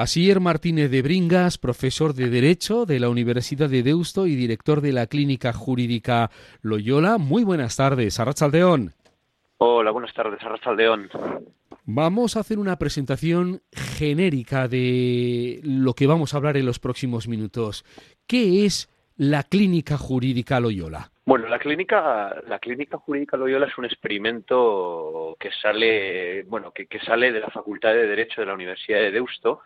[0.00, 4.94] Asier Martínez de Bringas, profesor de Derecho de la Universidad de Deusto y director de
[4.94, 6.30] la Clínica Jurídica
[6.62, 7.18] Loyola.
[7.18, 8.94] Muy buenas tardes, Arrachaldeón.
[9.58, 11.10] Hola, buenas tardes, Arrachaldeón.
[11.84, 17.28] Vamos a hacer una presentación genérica de lo que vamos a hablar en los próximos
[17.28, 17.84] minutos.
[18.26, 18.88] ¿Qué es
[19.18, 21.10] la Clínica Jurídica Loyola?
[21.26, 27.30] Bueno, la clínica, la clínica jurídica Loyola es un experimento que sale, bueno, que, sale
[27.32, 29.60] de la Facultad de Derecho de la Universidad de Deusto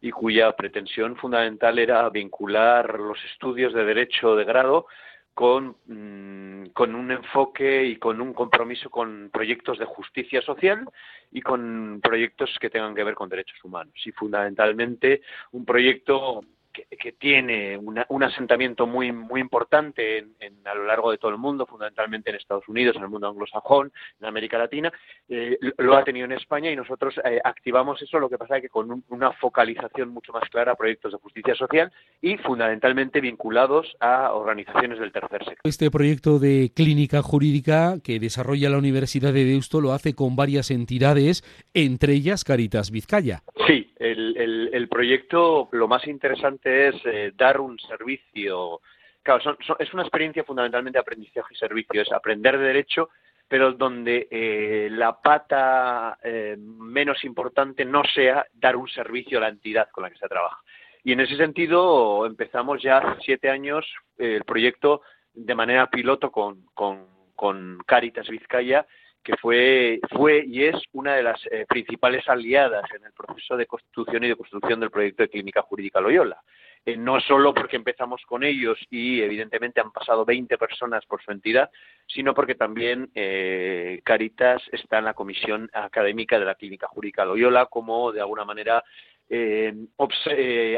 [0.00, 4.86] y cuya pretensión fundamental era vincular los estudios de derecho de grado
[5.34, 10.84] con, mm, con un enfoque y con un compromiso con proyectos de justicia social
[11.30, 13.94] y con proyectos que tengan que ver con derechos humanos.
[14.04, 16.42] Y fundamentalmente un proyecto
[16.72, 21.66] que, tiene un asentamiento muy muy importante en, a lo largo de todo el mundo,
[21.66, 24.92] fundamentalmente en Estados Unidos, en el mundo anglosajón, en América Latina,
[25.28, 28.62] eh, lo ha tenido en España y nosotros eh, activamos eso, lo que pasa es
[28.62, 33.96] que con una focalización mucho más clara a proyectos de justicia social y fundamentalmente vinculados
[34.00, 35.60] a organizaciones del tercer sector.
[35.64, 40.70] Este proyecto de clínica jurídica que desarrolla la Universidad de Deusto lo hace con varias
[40.70, 41.42] entidades,
[41.74, 43.42] entre ellas Caritas Vizcaya.
[43.66, 48.80] Sí, el, el proyecto lo más interesante es eh, dar un servicio.
[49.22, 53.10] Claro, es una experiencia fundamentalmente de aprendizaje y servicio, es aprender de derecho,
[53.46, 59.48] pero donde eh, la pata eh, menos importante no sea dar un servicio a la
[59.48, 60.60] entidad con la que se trabaja.
[61.02, 63.86] Y en ese sentido empezamos ya hace siete años
[64.18, 65.02] el proyecto
[65.32, 68.86] de manera piloto con Caritas Vizcaya
[69.22, 73.66] que fue, fue y es una de las eh, principales aliadas en el proceso de
[73.66, 76.40] constitución y de construcción del proyecto de Clínica Jurídica Loyola.
[76.86, 81.30] Eh, no solo porque empezamos con ellos y evidentemente han pasado 20 personas por su
[81.30, 81.70] entidad,
[82.06, 87.66] sino porque también eh, Caritas está en la comisión académica de la Clínica Jurídica Loyola
[87.66, 88.82] como de alguna manera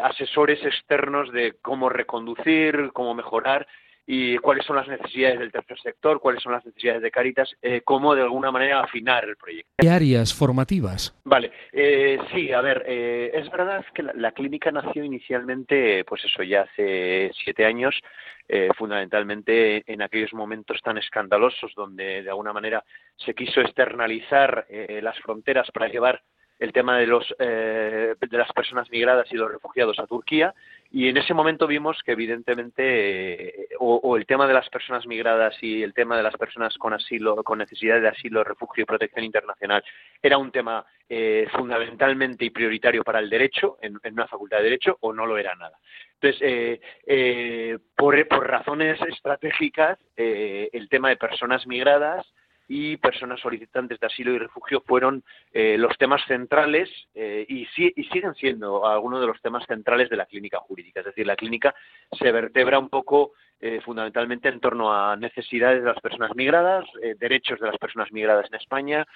[0.03, 3.67] asesores externos de cómo reconducir, cómo mejorar
[4.07, 7.83] y cuáles son las necesidades del tercer sector, cuáles son las necesidades de Caritas, eh,
[7.85, 9.71] cómo de alguna manera afinar el proyecto.
[9.79, 11.15] ¿Qué áreas formativas?
[11.25, 16.43] Vale, eh, sí, a ver, eh, es verdad que la, clínica nació inicialmente, pues eso,
[16.43, 17.95] ya hace siete años,
[18.77, 22.85] fundamentalmente en aquellos momentos tan escandalosos donde de alguna manera
[23.17, 24.67] se quiso externalizar
[25.01, 26.21] las fronteras para llevar
[26.59, 30.53] el tema de, los, de las personas migradas y los refugiados a Turquía
[30.91, 35.83] y en ese momento vimos que evidentemente o, el tema de las personas migradas y
[35.83, 39.83] el tema de las personas con asilo, con necesidad de asilo, refugio y protección internacional
[40.23, 44.97] era un tema eh, fundamentalmente y prioritario para el derecho en, una facultad de derecho
[45.01, 45.79] o no lo era nada.
[46.15, 48.15] Entonces, eh, eh, por,
[48.47, 52.25] razones estratégicas, el tema de personas migradas
[52.69, 55.23] y personas solicitantes de asilo y refugio fueron
[55.53, 60.17] eh, los temas centrales eh, y, y, siguen siendo algunos de los temas centrales de
[60.17, 61.01] la clínica jurídica.
[61.01, 61.75] Es decir, la clínica
[62.13, 66.85] se vertebra un poco eh, fundamentalmente en torno a necesidades de las personas migradas,
[67.19, 69.07] derechos de las personas migradas en España,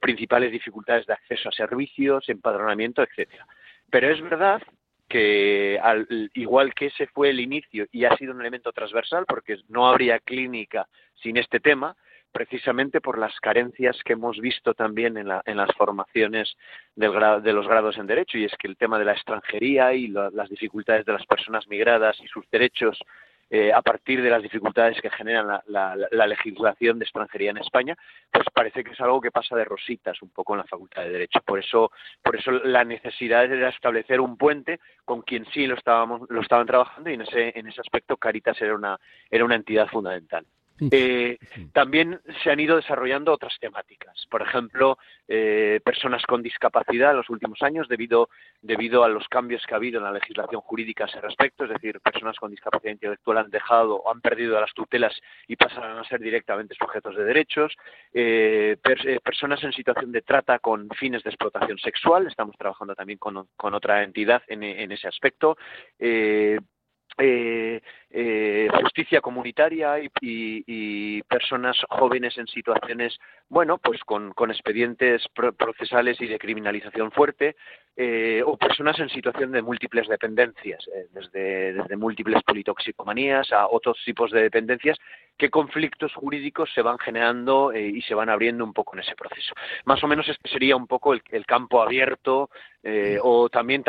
[0.00, 3.46] principales dificultades de acceso a servicios, empadronamiento, etcétera.
[3.90, 4.60] Pero es verdad
[5.08, 9.58] que al, igual que ese fue el inicio y ha sido un elemento transversal, porque
[9.68, 10.88] no habría clínica
[11.22, 11.96] sin este tema,
[12.32, 16.54] precisamente por las carencias que hemos visto también en, las formaciones
[16.94, 20.50] de los grados en Derecho, y es que el tema de la extranjería y las
[20.50, 22.98] dificultades de las personas migradas y sus derechos
[23.48, 27.96] eh, a partir de las dificultades que generan la, legislación de extranjería en España,
[28.32, 31.10] pues parece que es algo que pasa de rositas un poco en la Facultad de
[31.10, 31.40] Derecho.
[31.44, 31.92] Por eso,
[32.22, 36.66] por eso la necesidad de establecer un puente con quien sí lo estábamos, lo estaban
[36.66, 38.98] trabajando y en ese, en ese aspecto Caritas era una,
[39.30, 40.44] era una entidad fundamental.
[40.90, 41.38] Eh,
[41.72, 47.30] también se han ido desarrollando otras temáticas, por ejemplo, eh, personas con discapacidad en los
[47.30, 48.28] últimos años debido,
[48.60, 51.70] debido a los cambios que ha habido en la legislación jurídica a ese respecto, es
[51.70, 55.14] decir, personas con discapacidad intelectual han dejado o han perdido las tutelas
[55.48, 57.74] y pasan a ser directamente sujetos de derechos,
[58.12, 58.76] eh,
[59.24, 64.02] personas en situación de trata con fines de explotación sexual, estamos trabajando también con, otra
[64.02, 65.56] entidad en, en ese aspecto,
[67.18, 67.80] eh,
[68.18, 73.18] eh, justicia comunitaria y, personas jóvenes en situaciones,
[73.50, 75.22] bueno, pues con, expedientes
[75.58, 77.56] procesales y de criminalización fuerte,
[77.94, 83.98] eh, o personas en situación de múltiples dependencias, eh, desde, desde múltiples politoxicomanías a otros
[84.04, 84.98] tipos de dependencias,
[85.36, 89.54] qué conflictos jurídicos se van generando y se van abriendo un poco en ese proceso.
[89.84, 92.48] Más o menos este sería un poco el, campo abierto
[93.22, 93.84] o también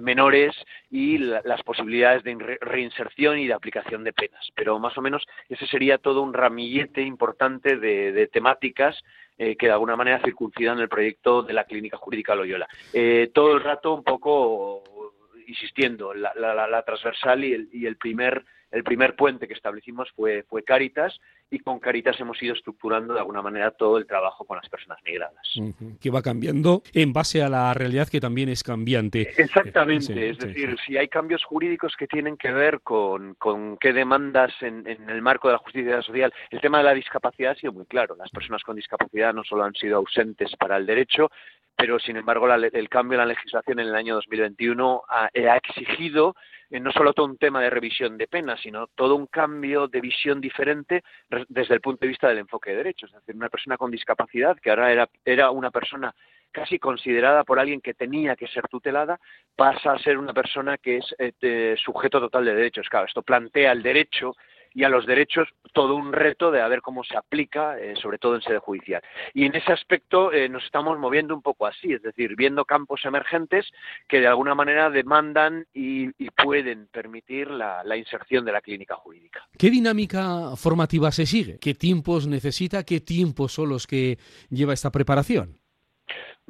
[0.00, 0.56] menores
[0.90, 4.48] y las posibilidades de reinserción y de aplicación de penas.
[4.54, 9.02] Pero más o menos ese sería todo un ramillete importante de, temáticas
[9.36, 12.68] eh, que de alguna manera circuncidan el proyecto de la Clínica Jurídica Loyola.
[12.92, 14.82] Eh, todo el rato un poco
[15.46, 20.44] insistiendo, la, la, transversal y el, y el primer el primer puente que establecimos fue,
[20.48, 21.18] fue Caritas
[21.50, 24.98] y con Caritas hemos ido estructurando de alguna manera todo el trabajo con las personas
[25.04, 25.48] migradas.
[26.00, 29.30] Que va cambiando en base a la realidad que también es cambiante.
[29.36, 34.52] Exactamente, es decir, si hay cambios jurídicos que tienen que ver con, con qué demandas
[34.60, 37.72] en, en, el marco de la justicia social, el tema de la discapacidad ha sido
[37.72, 38.14] muy claro.
[38.16, 41.30] Las personas con discapacidad no solo han sido ausentes para el derecho,
[41.78, 46.34] pero sin embargo el cambio en la legislación en el año 2021 ha, ha exigido
[46.70, 50.00] eh, no solo todo un tema de revisión de penas, sino todo un cambio de
[50.00, 51.04] visión diferente
[51.48, 53.10] desde el punto de vista del enfoque de derechos.
[53.10, 56.12] Es decir, una persona con discapacidad, que ahora era, era una persona
[56.50, 59.20] casi considerada por alguien que tenía que ser tutelada,
[59.54, 62.88] pasa a ser una persona que es eh, sujeto total de derechos.
[62.88, 64.34] Claro, esto plantea el derecho
[64.74, 68.18] y a los derechos todo un reto de a ver cómo se aplica, eh, sobre
[68.18, 69.02] todo en sede judicial.
[69.34, 73.04] Y en ese aspecto eh, nos estamos moviendo un poco así, es decir, viendo campos
[73.04, 73.66] emergentes
[74.08, 76.08] que de alguna manera demandan y,
[76.42, 79.46] pueden permitir la, la, inserción de la clínica jurídica.
[79.58, 81.58] ¿Qué dinámica formativa se sigue?
[81.58, 82.84] ¿Qué tiempos necesita?
[82.84, 84.18] ¿Qué tiempos son los que
[84.48, 85.58] lleva esta preparación?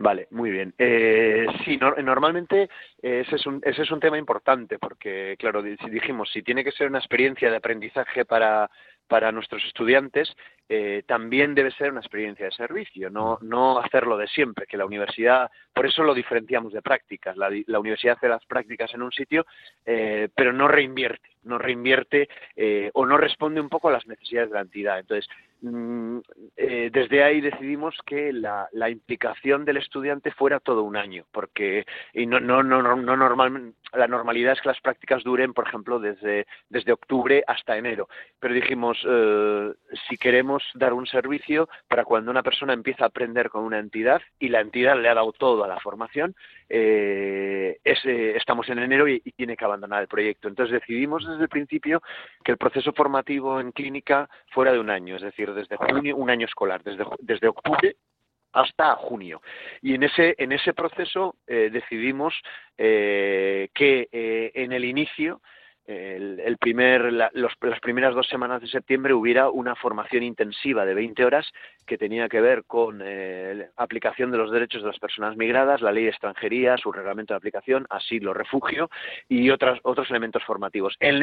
[0.00, 0.72] Vale, muy bien.
[0.78, 2.70] Eh, sí, normalmente
[3.02, 6.86] ese, es un, ese es un tema importante porque, claro, dijimos, si tiene que ser
[6.86, 8.70] una experiencia de aprendizaje para,
[9.32, 10.32] nuestros estudiantes,
[10.68, 14.86] eh, también debe ser una experiencia de servicio, no, no hacerlo de siempre, que la
[14.86, 17.36] universidad, por eso lo diferenciamos de prácticas.
[17.36, 19.46] La, la universidad hace las prácticas en un sitio,
[19.84, 24.50] eh, pero no reinvierte, no reinvierte eh, o no responde un poco a las necesidades
[24.50, 25.00] de la entidad.
[25.00, 25.28] Entonces,
[25.60, 32.26] eh, desde ahí decidimos que la, implicación del estudiante fuera todo un año, porque y
[32.26, 36.46] no, no, no, no normal, la normalidad es que las prácticas duren, por ejemplo, desde,
[36.68, 38.08] desde octubre hasta enero.
[38.38, 39.72] Pero dijimos, eh,
[40.08, 44.22] si queremos dar un servicio para cuando una persona empieza a aprender con una entidad
[44.38, 46.34] y la entidad le ha dado todo a la formación,
[46.68, 50.48] eh, estamos en enero y, tiene que abandonar el proyecto.
[50.48, 52.02] Entonces decidimos desde el principio
[52.44, 56.30] que el proceso formativo en clínica fuera de un año, es decir, desde junio, un
[56.30, 57.96] año escolar, desde, desde octubre
[58.52, 59.42] hasta junio.
[59.82, 62.34] Y en ese, en ese proceso eh, decidimos
[62.76, 65.40] eh, que eh, en el inicio
[65.88, 71.50] el, primer, las primeras dos semanas de septiembre hubiera una formación intensiva de 20 horas
[71.86, 75.80] que tenía que ver con eh, la aplicación de los derechos de las personas migradas,
[75.80, 78.90] la ley de extranjería, su reglamento de aplicación, asilo, refugio
[79.30, 81.20] y otros otros elementos formativos, en,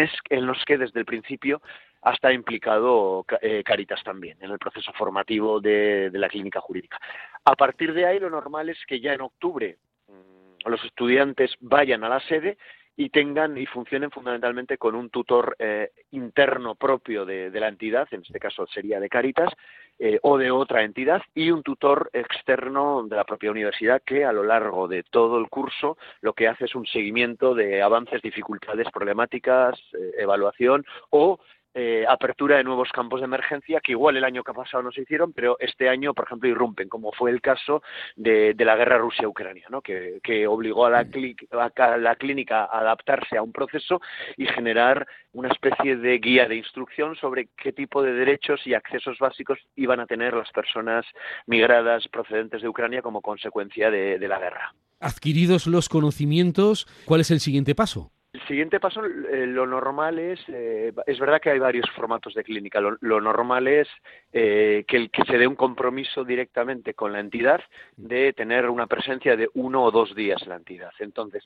[0.48, 1.62] los que desde el principio
[2.02, 7.00] ha estado implicado eh, Caritas también en el proceso formativo de, de la clínica jurídica.
[7.44, 9.78] A partir de ahí lo normal es que ya en octubre
[10.08, 12.58] mm, los estudiantes vayan a la sede
[12.98, 18.22] y tengan y funcionen fundamentalmente con un tutor eh, interno propio de, la entidad, en
[18.22, 19.50] este caso sería de Caritas,
[19.98, 24.34] eh, o de otra entidad, y un tutor externo de la propia universidad que a
[24.34, 28.88] lo largo de todo el curso lo que hace es un seguimiento de avances, dificultades,
[28.92, 31.40] problemáticas, eh, evaluación o
[31.78, 34.94] eh, apertura de nuevos campos de emergencia que igual el año que ha pasado no
[34.94, 37.84] se hicieron, pero este año, por ejemplo, irrumpen, como fue el caso
[38.16, 39.82] de, la guerra Rusia-Ucrania, ¿no?
[39.82, 44.00] que, obligó a la, a la clínica a adaptarse a un proceso
[44.38, 49.18] y generar una especie de guía de instrucción sobre qué tipo de derechos y accesos
[49.20, 51.06] básicos iban a tener las personas
[51.46, 54.74] migradas procedentes de Ucrania como consecuencia de la guerra.
[55.02, 58.15] Adquiridos los conocimientos, ¿cuál es el siguiente paso?
[58.36, 62.44] El siguiente paso, eh, lo normal es, eh, es verdad que hay varios formatos de
[62.44, 63.88] clínica, lo, normal es
[64.34, 67.62] eh, que, el, que se dé un compromiso directamente con la entidad
[67.96, 70.92] de tener una presencia de uno o dos días en la entidad.
[71.00, 71.46] Entonces,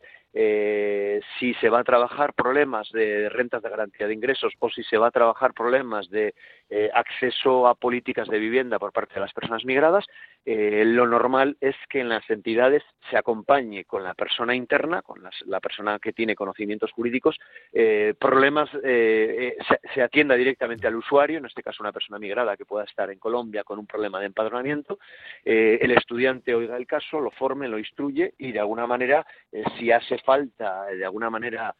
[1.39, 4.97] si se va a trabajar problemas de rentas de garantía de ingresos o si se
[4.97, 6.33] va a trabajar problemas de
[6.93, 10.05] acceso a políticas de vivienda por parte de las personas migradas,
[10.45, 15.59] lo normal es que en las entidades se acompañe con la persona interna, con la
[15.59, 17.37] persona que tiene conocimiento jurídicos,
[17.73, 22.57] eh, problemas eh, eh, se, atienda directamente al usuario, en este caso una persona migrada
[22.57, 24.99] que pueda estar en Colombia con un problema de empadronamiento,
[25.43, 29.25] el estudiante oiga el caso, lo forme, lo instruye y de alguna manera,
[29.77, 31.75] si hace falta de alguna manera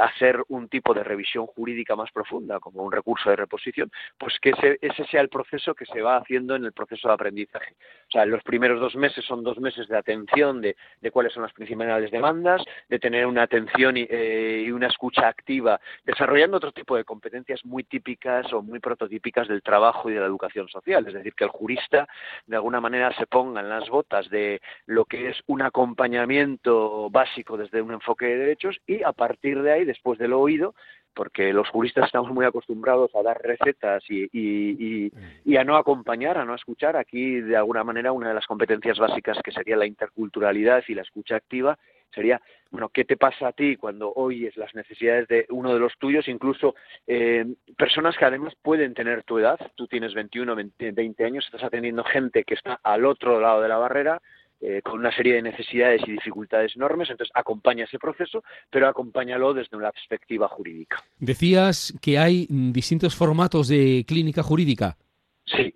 [0.00, 4.50] hacer un tipo de revisión jurídica más profunda, como un recurso de reposición, pues que
[4.50, 7.74] ese, ese sea el proceso que se va haciendo en el proceso de aprendizaje.
[8.08, 11.42] O sea, los primeros dos meses son dos meses de atención de, de cuáles son
[11.42, 11.68] las principales
[12.10, 17.04] demandas, de tener una atención y, eh, y una escucha activa, desarrollando otro tipo de
[17.04, 21.06] competencias muy típicas o muy prototípicas del trabajo y de la educación social.
[21.06, 22.08] Es decir, que el jurista
[22.46, 27.56] de alguna manera se ponga en las botas de lo que es un acompañamiento básico
[27.56, 30.74] desde un enfoque de derechos y a partir de ahí, después de lo oído,
[31.14, 36.44] porque los juristas estamos muy acostumbrados a dar recetas y, y, a no acompañar, a
[36.44, 36.96] no escuchar.
[36.96, 41.02] Aquí, de alguna manera, una de las competencias básicas que sería la interculturalidad y la
[41.02, 41.76] escucha activa
[42.14, 42.40] sería,
[42.70, 46.28] bueno, ¿qué te pasa a ti cuando oyes las necesidades de uno de los tuyos?
[46.28, 46.74] Incluso
[47.06, 47.44] eh,
[47.76, 52.44] personas que además pueden tener tu edad, tú tienes 21, 20, años, estás atendiendo gente
[52.44, 54.22] que está al otro lado de la barrera,
[54.60, 59.54] eh, con una serie de necesidades y dificultades enormes, entonces acompaña ese proceso, pero acompáñalo
[59.54, 61.00] desde una perspectiva jurídica.
[61.18, 64.96] Decías que hay distintos formatos de clínica jurídica.
[65.44, 65.72] Sí,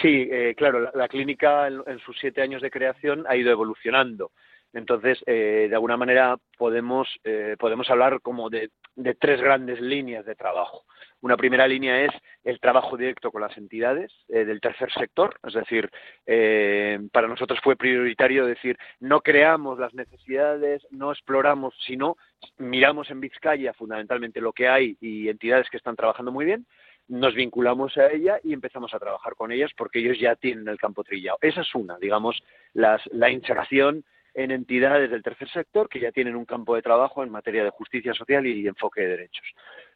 [0.00, 4.30] sí, eh, claro, la, clínica en, sus siete años de creación ha ido evolucionando.
[4.72, 7.08] Entonces, eh, de alguna manera podemos,
[7.58, 8.70] podemos hablar como de
[9.18, 10.84] tres grandes líneas de trabajo.
[11.22, 12.12] Una primera línea es
[12.44, 15.90] el trabajo directo con las entidades eh, del tercer sector, es decir,
[16.26, 22.16] eh, para nosotros fue prioritario decir, no creamos las necesidades, no exploramos, sino
[22.56, 26.66] miramos en Vizcaya fundamentalmente lo que hay y entidades que están trabajando muy bien,
[27.06, 30.78] nos vinculamos a ella y empezamos a trabajar con ellas porque ellos ya tienen el
[30.78, 31.38] campo trillado.
[31.42, 32.40] Esa es una, digamos,
[32.72, 37.30] la integración en entidades del tercer sector que ya tienen un campo de trabajo en
[37.30, 39.46] materia de justicia social y enfoque de derechos.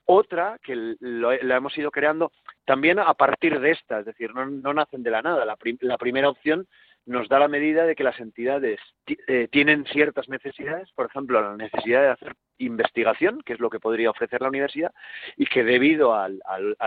[0.06, 2.30] Otra que la hemos ido creando
[2.66, 5.44] también a partir de esta, es decir, no, nacen de la nada.
[5.46, 6.66] La, primera opción
[7.06, 8.80] nos da la medida de que las entidades
[9.26, 13.80] eh, tienen ciertas necesidades, por ejemplo, la necesidad de hacer investigación, que es lo que
[13.80, 14.92] podría ofrecer la universidad,
[15.36, 16.40] y que debido al,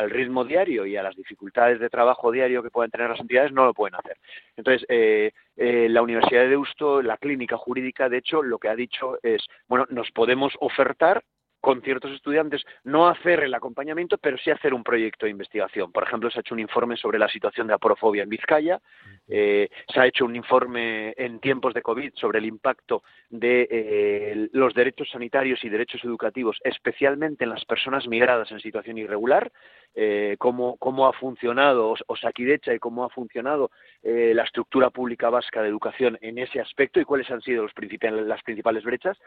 [0.10, 3.66] ritmo diario y a las dificultades de trabajo diario que pueden tener las entidades, no
[3.66, 4.18] lo pueden hacer.
[4.56, 8.76] Entonces, eh, eh, la Universidad de Deusto, la clínica jurídica, de hecho, lo que ha
[8.76, 11.24] dicho es, bueno, nos podemos ofertar
[11.68, 15.92] con ciertos estudiantes, no hacer el acompañamiento, pero sí hacer un proyecto de investigación.
[15.92, 18.80] Por ejemplo, se ha hecho un informe sobre la situación de aporofobia en Vizcaya,
[19.28, 24.48] eh, se ha hecho un informe en tiempos de COVID sobre el impacto de eh,
[24.54, 29.52] los derechos sanitarios y derechos educativos, especialmente en las personas migradas en situación irregular,
[29.94, 33.72] eh, cómo, ha funcionado Osakidecha y cómo ha funcionado
[34.04, 38.44] la estructura pública vasca de educación en ese aspecto y cuáles han sido los las
[38.44, 39.18] principales brechas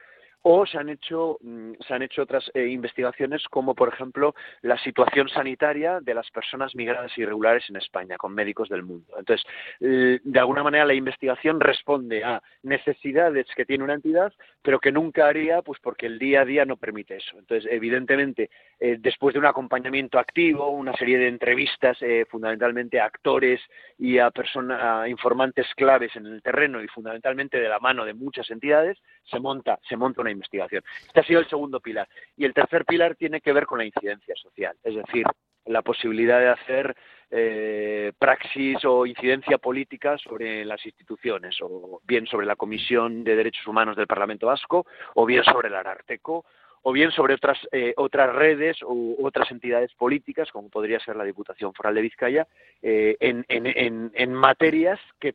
[0.42, 4.78] o se han hecho, mm, se han hecho otras eh, investigaciones como, por ejemplo, la
[4.78, 9.14] situación sanitaria de las personas migradas irregulares en España con médicos del mundo.
[9.18, 9.46] Entonces,
[9.80, 14.32] de alguna manera la investigación responde a necesidades que tiene una entidad,
[14.62, 17.38] pero que nunca haría pues porque el día a día no permite eso.
[17.38, 23.06] Entonces, evidentemente, eh, después de un acompañamiento activo, una serie de entrevistas eh, fundamentalmente a
[23.06, 23.60] actores
[23.98, 28.14] y a personas, a informantes claves en el terreno y fundamentalmente de la mano de
[28.14, 28.98] muchas entidades,
[29.30, 30.82] se monta, se monta una investigación.
[31.06, 32.08] Este ha sido el segundo pilar.
[32.36, 35.26] Y el tercer pilar tiene que ver con la incidencia social, es decir,
[35.66, 36.96] la posibilidad de hacer
[37.30, 43.66] eh, praxis o incidencia política sobre las instituciones, o bien sobre la Comisión de Derechos
[43.66, 46.44] Humanos del Parlamento Vasco, o bien sobre el Ararteco,
[46.82, 51.24] o bien sobre otras, eh, otras redes u otras entidades políticas, como podría ser la
[51.24, 52.46] Diputación Foral de Vizcaya,
[52.82, 55.34] eh, en, en, en, materias que,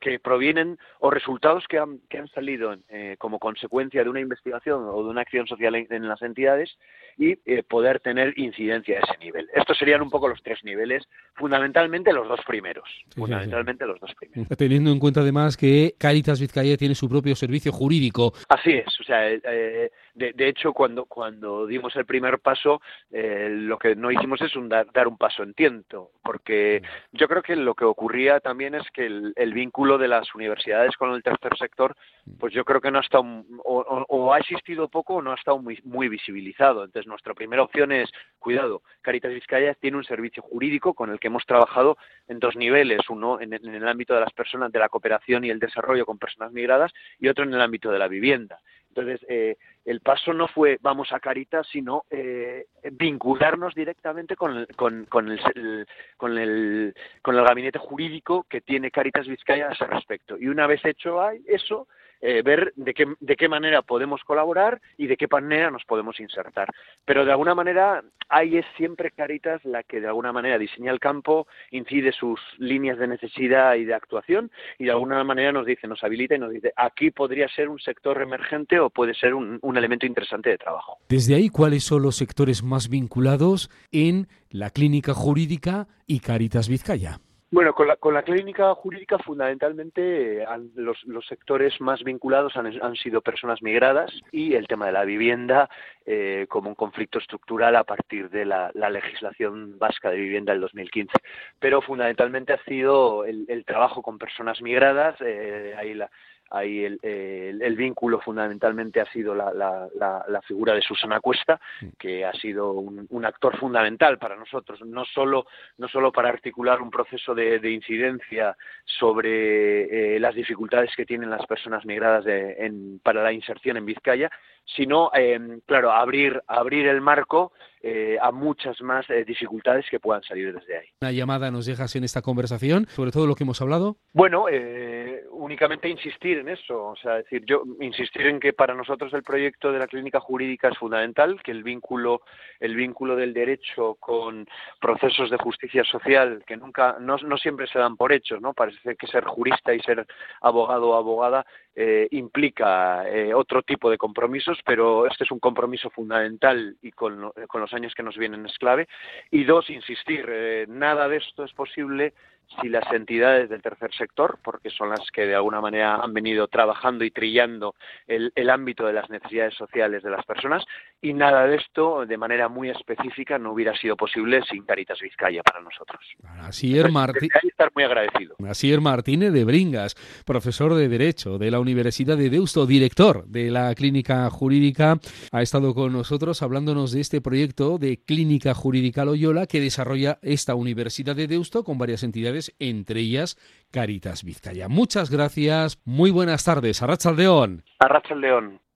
[0.00, 4.84] que provienen o resultados que han, que han salido eh, como consecuencia de una investigación
[4.88, 6.78] o de una acción social en, las entidades
[7.18, 9.48] y poder tener incidencia a ese nivel.
[9.52, 12.88] Estos serían un poco los tres niveles, fundamentalmente los dos primeros.
[13.14, 14.56] fundamentalmente los dos primeros.
[14.56, 18.32] Teniendo en cuenta además que Caritas Vizcaya tiene su propio servicio jurídico.
[18.48, 22.80] Así es, o sea, de, de hecho, cuando, cuando dimos el primer paso,
[23.10, 27.42] eh, lo que no hicimos es un dar, un paso en tiento, porque yo creo
[27.42, 31.58] que lo que ocurría también es que el, vínculo de las universidades con el tercer
[31.58, 31.96] sector,
[32.38, 33.24] pues yo creo que no ha estado,
[33.64, 36.84] o, ha existido poco o no ha estado muy, muy visibilizado.
[36.84, 38.08] Entonces, nuestra primera opción es,
[38.38, 43.00] cuidado, Caritas Vizcaya tiene un servicio jurídico con el que hemos trabajado en dos niveles,
[43.10, 46.20] uno en, en el ámbito de las personas, de la cooperación y el desarrollo con
[46.20, 48.60] personas migradas, y otro en el ámbito de la vivienda.
[48.98, 54.66] Entonces, eh, el paso no fue vamos a Caritas, sino eh, vincularnos directamente con el,
[54.76, 55.86] con, con, el,
[56.16, 60.36] con, el, con el gabinete jurídico que tiene Caritas Vizcaya a ese respecto.
[60.38, 61.86] Y una vez hecho eso,
[62.20, 66.18] eh, ver de qué, de qué manera podemos colaborar y de qué manera nos podemos
[66.20, 66.70] insertar.
[67.04, 71.00] Pero de alguna manera ahí es siempre Caritas la que de alguna manera diseña el
[71.00, 75.86] campo, incide sus líneas de necesidad y de actuación y de alguna manera nos dice,
[75.88, 79.58] nos habilita y nos dice, aquí podría ser un sector emergente o puede ser un,
[79.62, 80.98] un elemento interesante de trabajo.
[81.08, 87.20] Desde ahí, ¿cuáles son los sectores más vinculados en la clínica jurídica y Caritas Vizcaya?
[87.50, 92.94] Bueno, con la, con la clínica jurídica fundamentalmente los, los, sectores más vinculados han, han,
[92.94, 95.70] sido personas migradas y el tema de la vivienda
[96.04, 101.10] eh, como un conflicto estructural a partir de la, legislación vasca de vivienda del 2015.
[101.58, 106.10] Pero fundamentalmente ha sido el, trabajo con personas migradas, eh, ahí la,
[106.50, 109.88] ahí el, el, vínculo fundamentalmente ha sido la, la,
[110.28, 111.60] la, figura de Susana Cuesta,
[111.98, 116.80] que ha sido un, un, actor fundamental para nosotros, no solo, no solo para articular
[116.80, 122.52] un proceso de, de incidencia sobre eh, las dificultades que tienen las personas migradas de,
[122.58, 124.30] en, para la inserción en Vizcaya,
[124.76, 130.22] sino, eh, claro, abrir, abrir el marco eh, a muchas más eh, dificultades que puedan
[130.24, 130.86] salir desde ahí.
[131.00, 133.96] Una llamada nos dejas en esta conversación sobre todo lo que hemos hablado.
[134.12, 135.07] Bueno, eh,
[135.38, 139.72] únicamente insistir en eso, o sea, decir, yo insistir en que para nosotros el proyecto
[139.72, 142.22] de la clínica jurídica es fundamental, que el vínculo,
[142.60, 144.46] el vínculo del derecho con
[144.80, 148.52] procesos de justicia social que nunca, no, no siempre se dan por hechos, ¿no?
[148.52, 150.06] Parece que ser jurista y ser
[150.40, 155.90] abogado o abogada eh, implica eh, otro tipo de compromisos, pero este es un compromiso
[155.90, 158.88] fundamental y con, con los años que nos vienen es clave.
[159.30, 162.14] Y dos, insistir, eh, nada de esto es posible
[162.60, 166.48] si las entidades del tercer sector, porque son las que de alguna manera han venido
[166.48, 167.74] trabajando y trillando
[168.06, 170.64] el, el, ámbito de las necesidades sociales de las personas,
[171.00, 175.42] y nada de esto de manera muy específica no hubiera sido posible sin Caritas Vizcaya
[175.42, 176.00] para nosotros.
[176.40, 177.28] Asier, Martí...
[177.42, 178.36] estar muy agradecido.
[178.48, 183.74] Asier Martínez de Bringas, profesor de Derecho de la Universidad de Deusto, director de la
[183.74, 184.98] Clínica Jurídica,
[185.30, 190.54] ha estado con nosotros hablándonos de este proyecto de Clínica Jurídica Loyola que desarrolla esta
[190.54, 193.36] Universidad de Deusto con varias entidades entre ellas
[193.70, 194.68] Caritas Vizcaya.
[194.68, 196.82] Muchas gracias, muy buenas tardes.
[196.82, 197.64] Arracha León.
[197.78, 198.60] Arracha León.